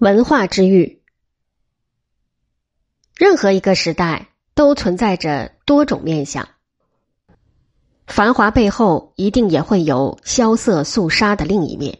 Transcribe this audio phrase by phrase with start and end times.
[0.00, 1.02] 文化之域，
[3.14, 6.48] 任何一个时代都存在着多种面相。
[8.06, 11.98] 繁华背后一定也会有萧瑟肃杀的另一面。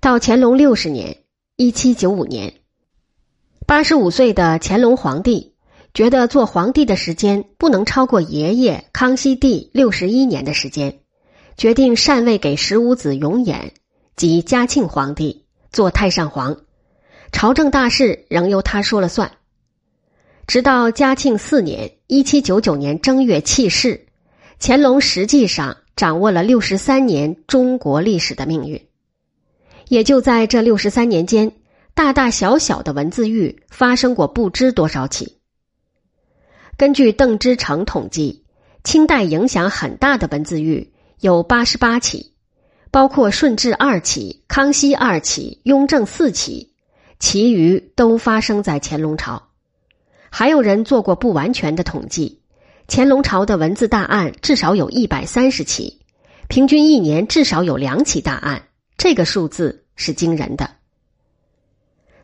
[0.00, 1.18] 到乾隆六十年
[1.54, 2.54] （一七九五年），
[3.68, 5.54] 八十五岁的乾隆皇帝
[5.94, 10.98] 觉得做皇帝的时间不能超过爷爷康熙帝六十一年的时间，
[11.56, 13.70] 决定禅位给十五子永琰
[14.16, 15.44] 及嘉庆皇帝。
[15.74, 16.63] 做太上皇，
[17.34, 19.32] 朝政大事仍由他说了算。
[20.46, 24.06] 直到嘉庆四年（一七九九年）正月弃世，
[24.60, 28.86] 乾隆实际上掌握了六十三年中国历史的命运。
[29.88, 31.50] 也就在这六十三年间，
[31.92, 35.38] 大大小小的文字狱发生过不知多少起。
[36.76, 38.44] 根据邓之诚统计，
[38.84, 42.32] 清代影响很大的文字狱有八十八起。
[42.92, 46.73] 包括顺治二起、康熙二起、雍正四起，
[47.18, 49.50] 其余都发生在乾隆朝。
[50.30, 52.40] 还有人做过不完全的统计，
[52.88, 56.00] 乾隆朝的文字大案至少有一百三十起，
[56.48, 60.70] 平均一年至少有两起大案，这个数字是惊人的。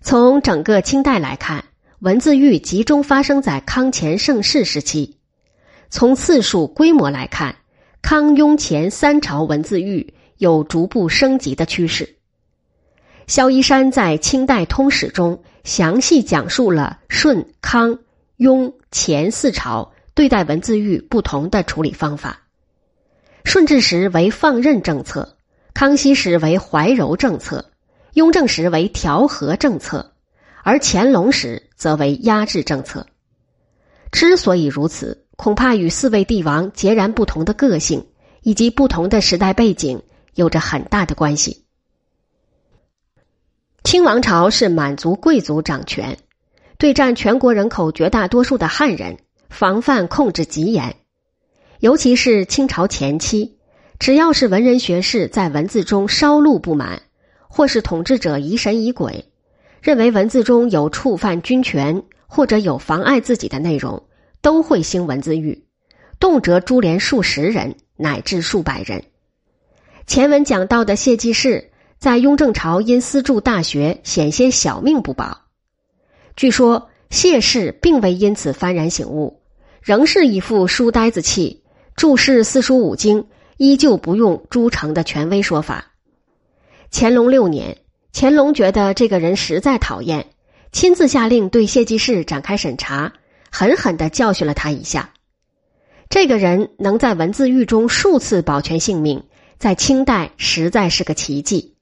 [0.00, 1.64] 从整个清代来看，
[2.00, 5.16] 文字狱集中发生在康乾盛世时期；
[5.88, 7.56] 从次数规模来看，
[8.02, 10.14] 康雍乾三朝文字狱。
[10.40, 12.16] 有逐步升级的趋势。
[13.30, 18.00] 萧一山在《清代通史》中详细讲述了顺、康、
[18.38, 22.40] 雍、乾四朝对待文字狱不同的处理方法。
[23.44, 25.36] 顺治时为放任政策，
[25.74, 27.70] 康熙时为怀柔政策，
[28.14, 30.10] 雍正时为调和政策，
[30.64, 33.06] 而乾隆时则为压制政策。
[34.10, 38.08] 之所以如此，恐怕与四位帝王截然不同的个性
[38.42, 40.02] 以及不同的时代背景。
[40.34, 41.64] 有着很大的关系。
[43.82, 46.18] 清王朝是满族贵族掌权，
[46.78, 49.16] 对占全国人口绝大多数的汉人，
[49.48, 50.96] 防范控制极严。
[51.78, 53.56] 尤其是清朝前期，
[53.98, 57.02] 只要是文人学士在文字中稍露不满，
[57.48, 59.24] 或是统治者疑神疑鬼，
[59.80, 64.04] 认为文字中有触犯君权或者有妨碍自己的内容，
[64.42, 65.64] 都会兴文字狱，
[66.20, 69.02] 动辄株连数十人乃至数百人。
[70.06, 71.69] 前文讲到的谢济世，
[72.00, 75.42] 在雍正朝因私铸大学，险些小命不保。
[76.34, 79.42] 据说谢氏并未因此幡然醒悟，
[79.82, 81.62] 仍是一副书呆子气，
[81.96, 83.26] 注释四书五经，
[83.58, 85.92] 依旧不用朱成的权威说法。
[86.90, 87.76] 乾隆六年，
[88.14, 90.30] 乾隆觉得这个人实在讨厌，
[90.72, 93.12] 亲自下令对谢济世展开审查，
[93.50, 95.12] 狠狠的教训了他一下。
[96.08, 99.22] 这个人能在文字狱中数次保全性命。
[99.58, 101.74] 在清代实在是个奇迹。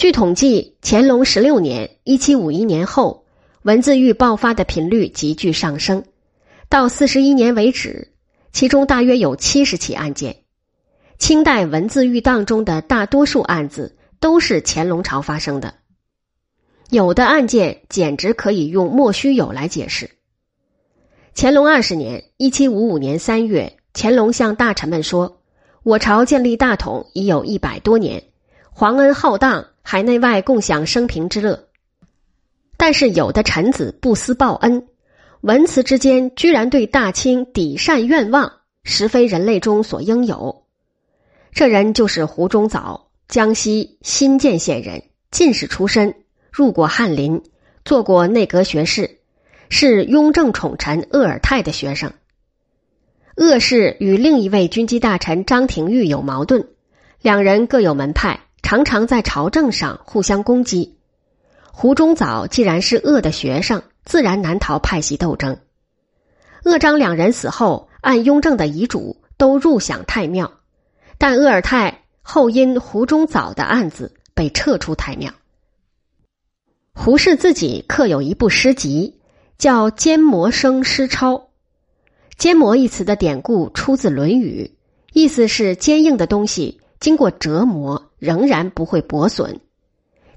[0.00, 3.26] 据统计，乾隆十六年（一七五一年）后，
[3.60, 6.04] 文字狱爆发的频率急剧上升，
[6.70, 8.10] 到四十一年为止，
[8.50, 10.38] 其中大约有七十起案件。
[11.18, 15.74] 清代文字狱当中的大多数案子都是乾隆朝发生的，
[16.88, 20.12] 有的案件简直可以用莫须有来解释。
[21.34, 25.42] 乾隆二十年（一七五五年）三月，乾隆向大臣们说。
[25.82, 28.22] 我朝建立大统已有一百多年，
[28.70, 31.68] 皇恩浩荡，海内外共享生平之乐。
[32.76, 34.86] 但是有的臣子不思报恩，
[35.42, 38.52] 文辞之间居然对大清抵善愿望，
[38.84, 40.64] 实非人类中所应有。
[41.52, 46.14] 这人就是胡中藻，江西新建县人，进士出身，
[46.50, 47.42] 入过翰林，
[47.84, 49.18] 做过内阁学士，
[49.68, 52.12] 是雍正宠臣鄂尔泰的学生。
[53.36, 56.68] 鄂氏与另一位军机大臣张廷玉有矛盾，
[57.20, 58.40] 两人各有门派，
[58.70, 60.96] 常常在朝政上互相攻击。
[61.72, 65.58] 胡中藻既然是鄂的学生，自然难逃派系斗争。
[66.62, 70.52] 鄂章两人死后，按雍正的遗嘱都入享太庙，
[71.18, 75.32] 但鄂尔泰后因胡中藻的案子被撤出太庙。
[76.94, 79.18] 胡适自己刻有一部诗集，
[79.58, 81.34] 叫《坚磨生诗钞》。
[82.38, 84.70] 坚磨一词的典故出自《论语》，
[85.12, 89.58] 意思是坚硬的东西经过折磨仍然不会磨损，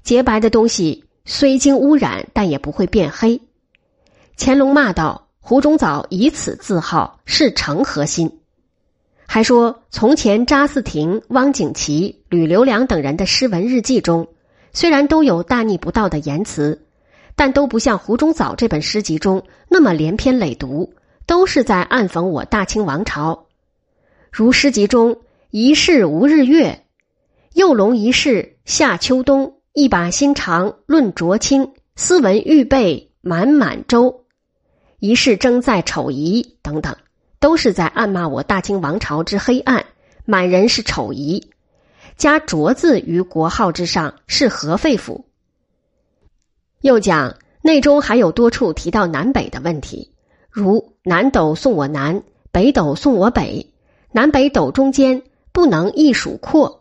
[0.02, 3.40] 洁白的东西虽经污染但也不会变黑。
[4.36, 8.40] 乾隆骂道：“胡中藻以此自号是诚核心。”
[9.24, 14.26] 还说从前查嗣庭、汪景祺、吕留良等人的诗文日记中，
[14.72, 16.86] 虽然都有大逆不道的言辞，
[17.36, 20.90] 但都不像胡中藻这本诗集中那么连篇累牍。
[21.26, 23.46] 都是在暗讽我大清王朝，
[24.30, 26.83] 如诗集中“一世无日月，
[27.54, 34.24] 幼龙一世夏秋冬”，一把心肠论浊清，斯文预备满满洲，
[34.98, 36.96] 一世争在丑夷等等，
[37.38, 39.86] 都是在暗骂我大清王朝之黑暗。
[40.24, 41.46] 满人是丑夷，
[42.16, 45.22] 加浊字于国号之上是何肺腑？
[46.80, 50.10] 又讲内中还有多处提到南北的问题，
[50.50, 53.72] 如南斗送我南，北斗送我北，
[54.10, 55.22] 南北斗中间
[55.52, 56.80] 不能一属阔。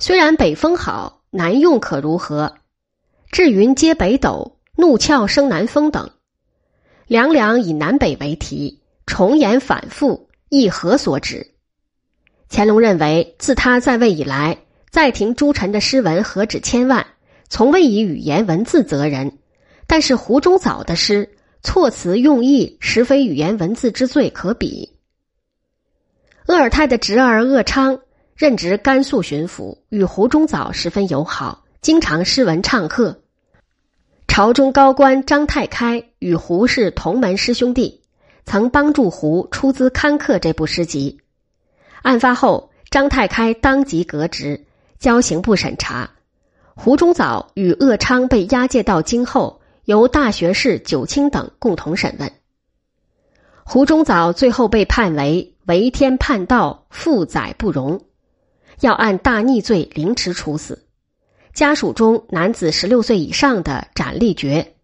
[0.00, 2.54] 虽然北风好，南用可如何？
[3.32, 6.12] 至云接北斗，怒窍生南风等，
[7.08, 11.54] 两两以南北为题，重言反复，亦何所指？
[12.48, 14.58] 乾隆认为，自他在位以来，
[14.88, 17.04] 在庭诸臣的诗文何止千万，
[17.48, 19.38] 从未以语言文字责人。
[19.88, 24.96] 但是胡中藻的诗措辞用意，实非语言文字之最可比。
[26.46, 28.00] 鄂尔泰的侄儿鄂昌
[28.38, 33.18] 任职甘肃巡抚，与胡中藻十分友好，经常诗文唱和。
[34.28, 38.00] 朝中高官张太开与胡是同门师兄弟，
[38.44, 41.18] 曾帮助胡出资刊刻这部诗集。
[42.02, 44.66] 案发后，张太开当即革职，
[45.00, 46.08] 交刑部审查。
[46.76, 52.30] 胡中藻与鄂昌被押解到京后，由大学士九卿等共同审问。
[53.64, 58.04] 胡中藻最后被判为违天叛道、负载不容，
[58.80, 60.84] 要按大逆罪凌迟处死。
[61.54, 64.74] 家属中男子十六岁以上的斩立决。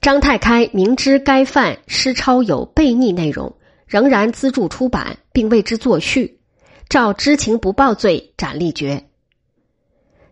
[0.00, 3.54] 张太开明知该犯诗抄有悖逆内容。
[3.84, 6.40] 仍然资助出版，并为之作序，
[6.88, 9.04] 照知情不报罪斩立决。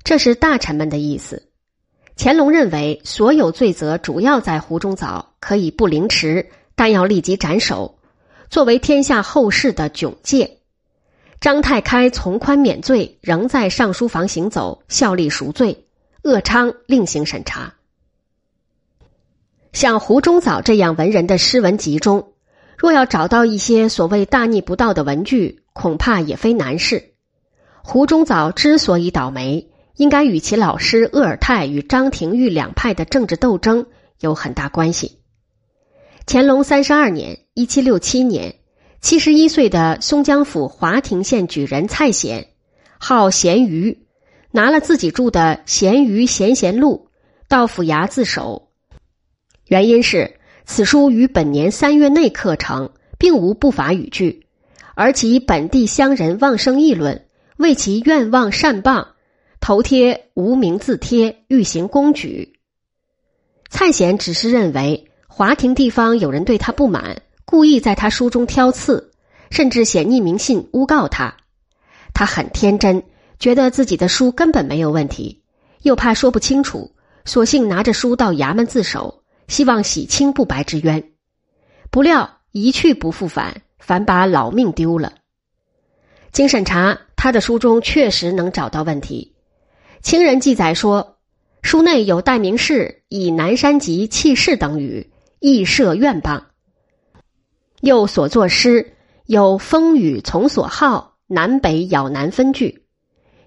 [0.03, 1.43] 这是大臣们的意思。
[2.17, 7.99] 乾隆认为，所有罪责主要在胡中藻，可以不凌迟，但要立即斩首，
[8.49, 10.60] 作为天下后世的窘戒。
[11.41, 15.87] 张太开从宽免罪，仍在上书房行走，效力赎罪。
[16.23, 17.75] 鄂昌另行审查。
[19.73, 22.33] 像胡中藻这样文人的诗文集中。
[22.77, 27.13] 若要找到一些所谓大逆不道的文句，恐怕也非难事。
[27.83, 33.87] 胡中藻之所以倒霉，应该与其老师鄂尔泰与张廷玉两派的政治斗争
[34.19, 35.19] 有很大关系。
[36.27, 38.57] 乾隆三十二年（一七六七年），
[39.01, 42.49] 七十一岁的松江府华亭县举人蔡显，
[42.99, 44.07] 号咸鱼，
[44.51, 47.09] 拿了自己著的《咸鱼咸咸录》
[47.49, 48.69] 到府衙自首，
[49.67, 50.37] 原因是。
[50.67, 54.47] 此书于本年三月内刻成，并无不法语句，
[54.95, 57.27] 而其本地乡人望生议论，
[57.57, 59.09] 为其愿望善谤，
[59.61, 62.61] 头贴无名字贴，欲行公举。
[63.69, 69.11] 蔡显只是认为华亭地方有人对他不满，故意在他书中挑刺，
[69.51, 71.35] 甚至写匿名信诬告他。
[72.15, 73.03] 他很天真，
[73.41, 75.43] 觉得自己的书根本没有问题，
[75.83, 76.93] 又怕说不清楚，
[77.25, 79.25] 索性拿着书到衙门自首。
[79.49, 81.11] 希望洗清不白之冤，
[81.91, 85.15] 不料一去不复返，反把老命丢了。
[86.31, 89.35] 经审查，他的书中确实能找到问题。
[90.03, 91.17] 清人记载说，
[91.63, 95.11] 书内有代名士以南山集弃世等语，
[95.41, 96.45] 亦设怨谤。
[97.81, 98.95] 又所作诗
[99.27, 102.85] 有风雨从所好，南北咬南分句，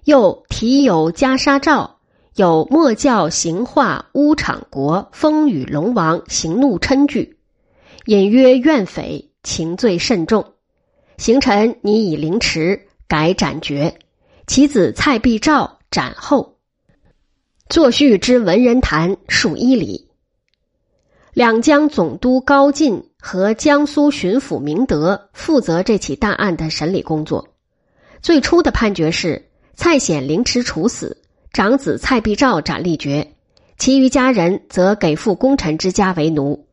[0.04, 1.98] 又题有袈裟照。
[2.36, 7.38] 有莫教行化乌场国风雨龙王行怒嗔句，
[8.06, 10.54] 隐约怨匪情罪甚重，
[11.16, 13.98] 行臣拟以凌迟改斩决，
[14.48, 16.56] 其子蔡必照斩后。
[17.68, 20.10] 作序之文人谈数一里。
[21.34, 27.48] 两江总督高进和江苏巡抚明德负责这起大案的审理工作。
[28.20, 31.16] 最初的判决是蔡显凌迟处死。
[31.50, 33.32] 长子蔡必照斩立决，
[33.78, 36.66] 其余家人则给付功臣之家为奴。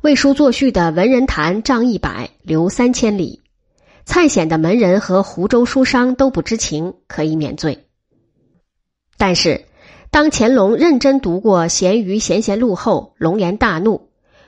[0.00, 3.42] 为书作序的文人谈仗一百，留三千里。
[4.06, 7.84] 蔡显的门人和湖州书商都不知情，可以免罪。
[9.18, 9.66] 但是，
[10.10, 14.05] 当乾隆认真读过《咸鱼闲闲录》后，龙颜大怒，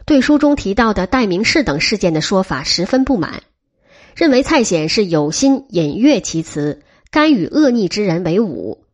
[0.08, 3.42] 对书中提到的代名士等事件的说法十分不满，
[4.16, 8.86] 认为蔡显是有心隐阅其词，甘与恶逆之人为伍。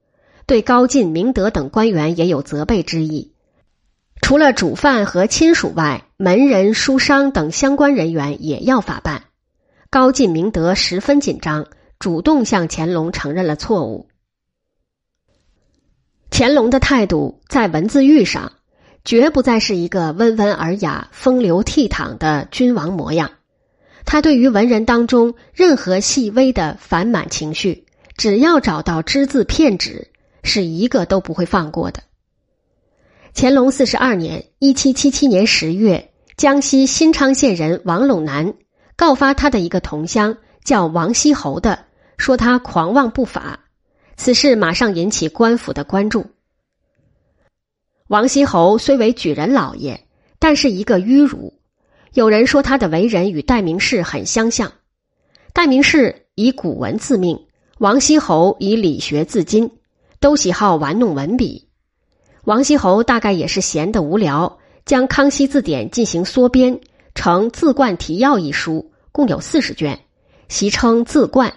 [0.45, 3.33] 对高进、明德等官员也有责备之意。
[4.23, 9.27] 除了主犯和亲属外，门人、书商等相关人员也要法办。
[9.91, 11.69] 高进、明德十分紧张，
[12.01, 14.09] 主动向乾隆承认了错误。
[16.29, 18.51] 乾隆的态度在文字狱上，
[19.05, 23.31] 绝不再是一个温文尔雅、风流倜傥的君王模样。
[24.05, 30.09] 他对于文人当中任何细微的反满情绪，只要找到只字片纸。
[30.47, 32.03] 是一个都不会放过的。
[33.35, 38.53] 乾隆四十二年（一七七七年十月），江西新昌县人王陇南
[38.95, 41.87] 告发他的一个同乡叫王锡侯的，
[42.19, 43.61] 说他狂妄不法。
[44.19, 46.27] 此事马上引起官府的关注。
[48.09, 49.99] 王锡侯虽为举人老爷，
[50.39, 51.55] 但是一个迂儒。
[52.13, 54.71] 有人说他的为人与戴名士很相像。
[55.55, 57.47] 戴名士以古文自命，
[57.79, 59.71] 王锡侯以理学自矜，
[60.21, 61.67] 都喜好玩弄文笔。
[62.45, 66.79] 王锡侯大概也是闲得无聊，将《康熙字典》进行缩编，
[67.15, 69.99] 成《字冠提要》一书，共有四十卷，
[70.49, 71.55] 习称《字冠》。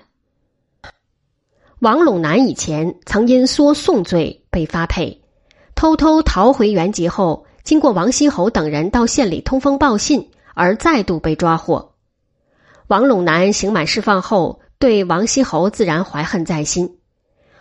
[1.80, 5.22] 王陇南以前曾因缩宋罪被发配。
[5.77, 11.93] 偷偷逃回原籍后，经过王锡侯等人到县里通风报信，而再度被抓获。
[12.88, 16.98] 王陇南刑满释放后，对王锡侯自然怀恨在心。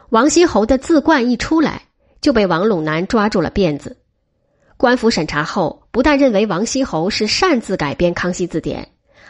[0.08, 1.82] 王锡侯的字冠一出来，
[2.22, 3.98] 就被王陇南抓住了辫子。
[4.78, 8.82] 官府审查后，不但认为王锡侯是擅自改编《康熙字典》，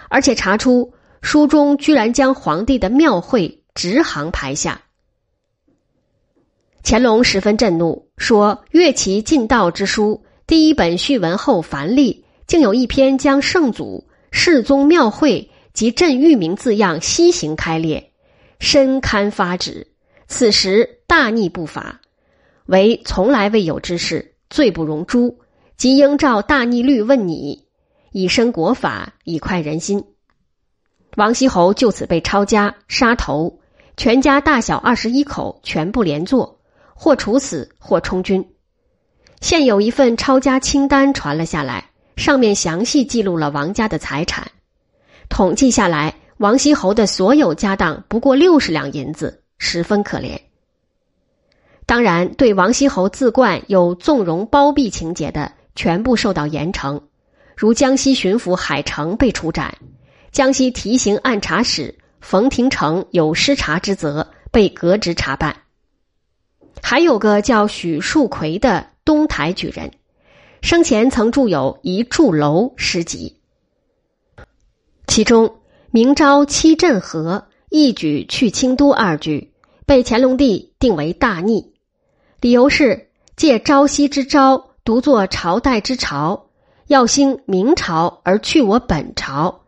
[0.08, 4.80] 而且查出书中居然将皇帝的庙会直行排下。
[6.88, 18.12] 乾隆十分震怒，说：“阅其进道之书，第一本序文后凡例，竟有一篇将圣祖、世宗庙会及朕御名字样西行开列，
[18.60, 19.88] 深堪发指。
[20.28, 22.00] 此时大逆不法，
[22.66, 25.40] 为从来未有之事，罪不容诛。
[25.76, 27.64] 即应照大逆律问你，
[28.12, 30.04] 以身国法，以快人心。”
[31.18, 33.58] 王锡侯就此被抄家杀头，
[33.96, 36.55] 全家大小二十一口全部连坐。
[36.96, 38.44] 或处死，或充军。
[39.40, 44.50] 现有一份抄家清单传了下来，上面详细记录了王家的财产。
[45.28, 50.40] 统计下来，王锡侯的所有家当不过六十两银子，十分可怜。
[51.84, 57.00] 当然，对王锡侯自冠有纵容包庇情节的，全部受到严惩。
[57.56, 59.76] 如江西巡抚海城被处斩，
[60.32, 65.56] 江西提刑按察使冯廷成有失察之责，被革职查办。
[66.82, 69.90] 还有个叫许树奎的东台举人，
[70.62, 73.36] 生前曾著有一柱楼诗集，
[75.06, 75.56] 其中
[75.90, 79.52] “明朝七镇河，一举去清都”二句
[79.84, 81.72] 被乾隆帝定为大逆，
[82.40, 86.46] 理由是借朝夕之朝，独作朝代之朝，
[86.86, 89.62] 要兴明朝而去我本朝，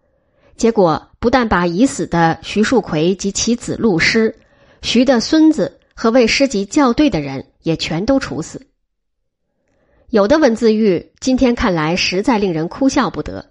[0.57, 4.39] 结果不但把已死的徐树奎及其子陆师，
[4.83, 5.78] 徐的孙子。
[6.01, 8.69] 和为诗集校对的人也全都处死。
[10.11, 13.51] 有的文字狱今天看来实在令人哭笑不得。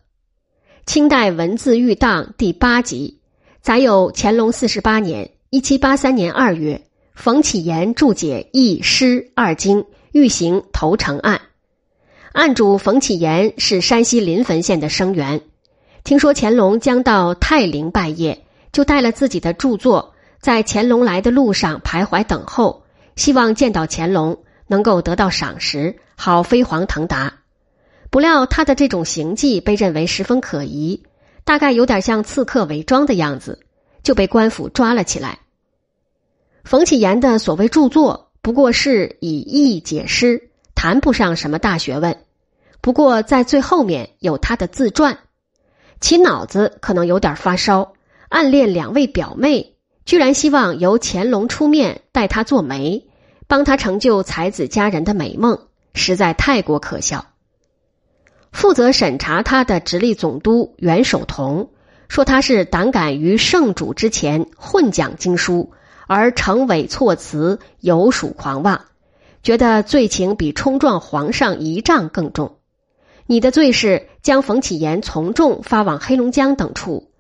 [0.86, 3.20] 清代文字狱档第八集
[3.60, 6.82] 载有乾隆四十八年（一七八三年二月）
[7.14, 11.42] 冯启言注解《易》《诗》二经欲行投诚案。
[12.32, 15.42] 案主冯启言是山西临汾县的生员，
[16.06, 18.38] 听说乾隆将到泰陵拜谒，
[18.72, 20.14] 就带了自己的著作。
[20.40, 22.84] 在乾隆来的路上徘徊等候，
[23.16, 27.34] 希望见到乾隆，能够得到赏识，好飞黄腾达。
[28.10, 31.04] 不料他的这种行迹被认为十分可疑，
[31.44, 33.60] 大概有点像刺客伪装的样子，
[34.04, 35.40] 就被官府抓了起来。
[36.64, 42.18] 冯启言的所谓著作，不过是以意解诗，谈不上什么大学问。
[42.80, 45.18] 不过在最后面有他的自传，
[46.00, 47.94] 其脑子可能有点发烧，
[48.30, 49.77] 暗恋两位表妹。
[50.08, 53.08] 居然希望由乾隆出面代他做媒，
[53.46, 57.26] 帮他成就才子佳人的美梦，实在太过可笑。
[58.54, 61.72] 负责审查他的直隶总督袁守同
[62.08, 65.74] 说：“他是胆敢于圣主之前混讲经书，
[66.08, 68.86] 而成伪措辞，有属狂妄，
[69.44, 72.56] 觉得罪情比冲撞皇上一仗更重。
[73.26, 77.12] 你的罪是将冯启言从重发往黑龙江等处，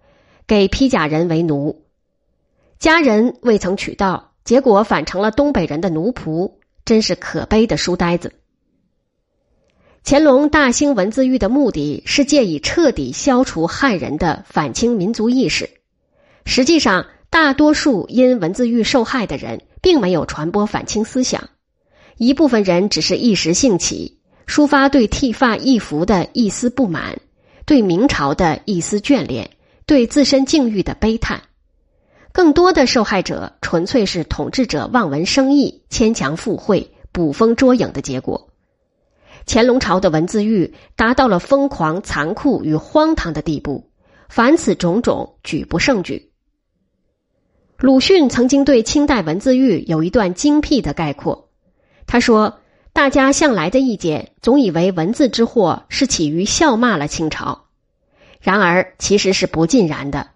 [0.47, 1.83] 给披甲人为奴。”
[2.79, 6.53] 家人未曾娶到，结果反成了东北人的奴仆，
[6.85, 8.33] 真是可悲的书呆子。
[10.03, 15.69] 乾隆大兴文字狱的目的是借以彻底消除汉人的反清民族意识。
[16.45, 21.49] 实际上，大多数因文字狱受害的人并没有传播反清思想，
[22.17, 27.19] 一部分人只是一时兴起，抒发对剃发易服的一丝不满，
[27.65, 29.49] 对明朝的一丝眷恋，
[29.87, 31.41] 对自身境遇的悲叹。
[32.31, 38.49] 更多的受害者纯粹是统治者望文生义、牵强附会、捕风捉影的结果。
[39.45, 43.89] 乾隆朝的文字狱达到了疯狂、残酷与荒唐的地步，
[44.29, 46.31] 凡此种种举不胜举。
[47.77, 51.49] 鲁迅曾经对清代文字狱有一段精辟的概括，
[52.07, 52.59] 他说
[52.91, 57.67] ：“大家向来的意见总以为文字之祸是起于笑骂了清朝，
[58.41, 60.31] 然而其实是不尽然的。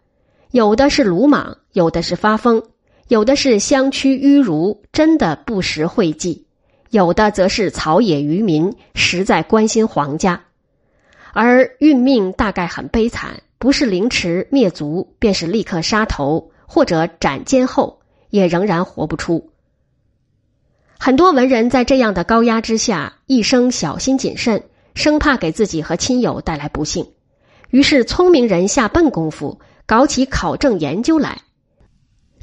[0.51, 2.63] 有的是鲁莽，有的是发疯，
[3.07, 6.43] 有的是相屈迂儒，真的不识讳忌；
[6.89, 10.43] 有的则是草野渔民，实在关心皇家。
[11.31, 19.51] 而运命大概很悲惨，不是凌迟灭族，便是立刻杀头或者斩监后，也仍然活不出。”
[20.99, 24.63] 很多文人在这样的高压之下，一生小心谨慎，
[24.95, 27.07] 生怕给自己和亲友带来不幸。
[27.69, 29.59] 于是，聪明人下笨功夫，
[29.91, 31.41] 搞起考证研究来，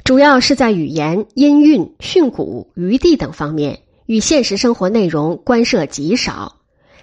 [0.03, 6.57] 主要是在语言、音韵、训诂、余地等方面，与现实生活内容关涉极少。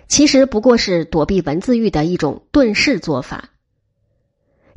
[0.06, 3.48] 其实不过是躲避文字狱的一种遁世做法。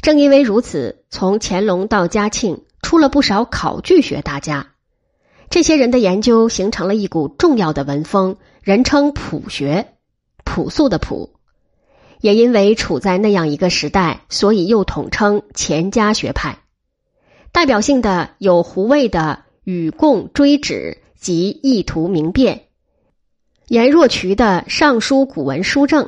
[0.02, 4.72] 正因为如此，从乾隆到嘉庆，出了不少考据学大家。
[5.52, 9.94] 这些人的研究形成了一股重要的文风，人称朴学，
[10.44, 11.39] 朴素的朴。
[12.22, 16.60] 也因为处在那样一个时代，所以又统称钱家学派。
[17.52, 22.56] 代表性的有胡渭的《与共追旨》及《意图明辨》，
[23.68, 26.06] 颜若渠的《尚书古文书证》，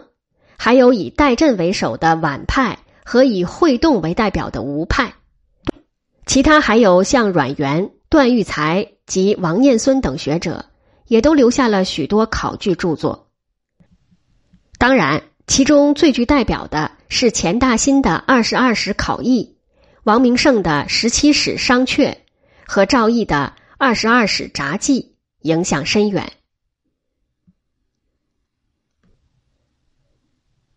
[0.58, 5.16] 还有以戴震为首的晚派和以惠动为代表的吴派。
[6.26, 8.92] 其他还有像阮元、段玉裁。
[9.08, 10.68] 及王念孙等学者，
[11.06, 13.28] 也都留下了许多考据著作。
[14.78, 19.56] 当然，其中最具代表的是钱大新的《二十二史考异》，
[20.04, 22.10] 王明胜的《十七史商榷》
[22.66, 25.02] 和赵翼的《二十二史札记》，
[25.42, 26.32] 影响深远。